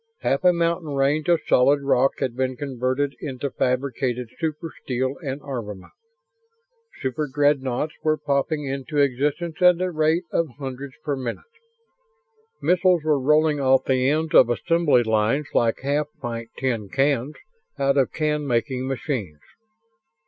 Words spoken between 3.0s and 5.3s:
into fabricated super steel